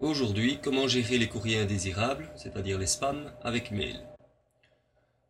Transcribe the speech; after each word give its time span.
Aujourd'hui, 0.00 0.58
comment 0.62 0.86
gérer 0.86 1.16
les 1.16 1.26
courriers 1.26 1.58
indésirables, 1.58 2.28
c'est-à-dire 2.36 2.78
les 2.78 2.86
spams, 2.86 3.32
avec 3.42 3.70
mail? 3.70 3.98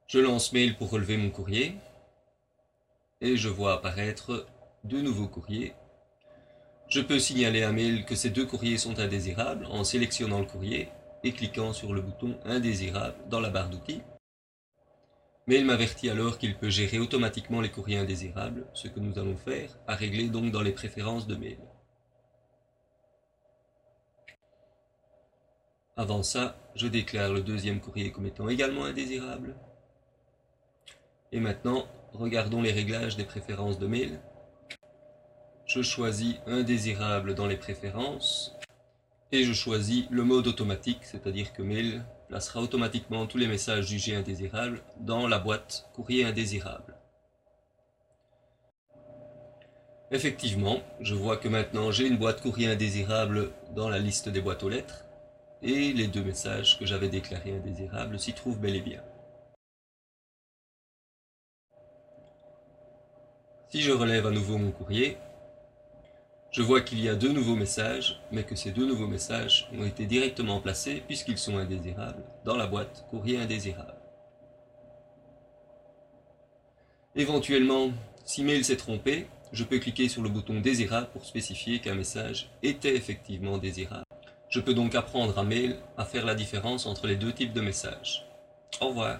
Je 0.09 0.19
lance 0.19 0.53
mail 0.53 0.77
pour 0.77 0.91
relever 0.91 1.17
mon 1.17 1.31
courrier 1.31 1.77
et 3.21 3.37
je 3.37 3.49
vois 3.49 3.75
apparaître 3.75 4.45
deux 4.83 5.03
nouveaux 5.03 5.29
courriers. 5.29 5.73
Je 6.89 7.01
peux 7.01 7.21
signaler 7.21 7.63
à 7.63 7.71
mail 7.71 8.05
que 8.05 8.17
ces 8.17 8.31
deux 8.31 8.45
courriers 8.45 8.77
sont 8.77 8.99
indésirables 8.99 9.67
en 9.67 9.85
sélectionnant 9.85 10.41
le 10.41 10.47
courrier 10.47 10.89
et 11.23 11.31
cliquant 11.31 11.73
sur 11.73 11.95
le 11.95 12.01
bouton 12.01 12.37
indésirable 12.45 13.17
dans 13.31 13.41
la 13.41 13.51
barre 13.51 13.71
d'outils. 13.71 14.03
Mail 15.47 15.65
m'avertit 15.65 16.11
alors 16.11 16.39
qu'il 16.39 16.57
peut 16.57 16.71
gérer 16.71 16.99
automatiquement 16.99 17.61
les 17.61 17.71
courriers 17.71 17.99
indésirables, 17.99 18.67
ce 18.75 18.89
que 18.89 18.99
nous 18.99 19.17
allons 19.17 19.37
faire, 19.37 19.79
à 19.87 19.95
régler 19.95 20.29
donc 20.29 20.51
dans 20.51 20.63
les 20.63 20.73
préférences 20.73 21.29
de 21.29 21.37
mail. 21.37 21.59
Avant 25.99 26.23
ça, 26.23 26.59
je 26.75 26.89
déclare 26.89 27.33
le 27.33 27.41
deuxième 27.41 27.81
courrier 27.81 28.13
comme 28.13 28.27
étant 28.27 28.51
également 28.51 28.85
indésirable. 28.85 29.57
Et 31.33 31.41
maintenant, 31.41 31.87
regardons 32.13 32.61
les 32.61 32.71
réglages 32.71 33.17
des 33.17 33.25
préférences 33.25 33.79
de 33.79 33.87
mail. 33.87 34.21
Je 35.65 35.81
choisis 35.81 36.35
indésirable 36.47 37.35
dans 37.35 37.47
les 37.47 37.57
préférences 37.57 38.55
et 39.33 39.43
je 39.45 39.55
choisis 39.55 40.05
le 40.11 40.23
mode 40.23 40.47
automatique, 40.47 41.01
c'est-à-dire 41.01 41.55
que 41.55 41.63
mail 41.63 42.05
placera 42.29 42.61
automatiquement 42.61 43.27
tous 43.27 43.39
les 43.39 43.49
messages 43.49 43.87
jugés 43.87 44.17
indésirables 44.17 44.83
dans 45.01 45.27
la 45.27 45.39
boîte 45.39 45.89
courrier 45.95 46.27
indésirable. 46.27 46.95
Effectivement, 50.11 50.83
je 51.01 51.15
vois 51.15 51.39
que 51.39 51.49
maintenant 51.49 51.91
j'ai 51.91 52.07
une 52.07 52.19
boîte 52.19 52.43
courrier 52.43 52.69
indésirable 52.69 53.51
dans 53.75 53.89
la 53.89 53.99
liste 53.99 54.29
des 54.29 54.43
boîtes 54.43 54.63
aux 54.63 54.69
lettres 54.69 55.06
et 55.63 55.93
les 55.93 56.07
deux 56.07 56.23
messages 56.23 56.79
que 56.79 56.87
j'avais 56.87 57.09
déclarés 57.09 57.57
indésirables 57.57 58.19
s'y 58.19 58.33
trouvent 58.33 58.59
bel 58.59 58.77
et 58.77 58.81
bien. 58.81 59.03
Si 63.69 63.83
je 63.83 63.93
relève 63.93 64.27
à 64.27 64.31
nouveau 64.31 64.59
mon 64.59 64.71
courrier, 64.71 65.19
je 66.57 66.63
vois 66.63 66.81
qu'il 66.81 67.01
y 67.01 67.09
a 67.09 67.15
deux 67.15 67.33
nouveaux 67.33 67.57
messages, 67.57 68.19
mais 68.33 68.45
que 68.45 68.57
ces 68.57 68.71
deux 68.71 68.87
nouveaux 68.87 69.09
messages 69.09 69.69
ont 69.77 69.85
été 69.85 70.07
directement 70.07 70.61
placés, 70.61 71.03
puisqu'ils 71.07 71.37
sont 71.37 71.59
indésirables, 71.59 72.25
dans 72.45 72.57
la 72.57 72.67
boîte 72.67 73.05
courrier 73.11 73.39
indésirable. 73.39 73.93
Éventuellement, 77.15 77.91
si 78.25 78.43
mail 78.43 78.65
s'est 78.65 78.79
trompé, 78.79 79.27
je 79.53 79.65
peux 79.65 79.79
cliquer 79.79 80.09
sur 80.09 80.23
le 80.23 80.31
bouton 80.31 80.61
désirable 80.61 81.09
pour 81.13 81.27
spécifier 81.27 81.81
qu'un 81.81 81.95
message 81.95 82.49
était 82.63 82.97
effectivement 82.97 83.59
désirable. 83.59 84.06
Je 84.57 84.63
peux 84.63 84.73
donc 84.73 84.95
apprendre 84.95 85.39
à 85.39 85.45
mail 85.45 85.77
à 85.99 86.07
faire 86.07 86.25
la 86.25 86.35
différence 86.35 86.87
entre 86.87 87.07
les 87.07 87.17
deux 87.17 87.31
types 87.31 87.53
de 87.53 87.61
messages. 87.61 88.27
Au 88.81 88.89
revoir. 88.89 89.19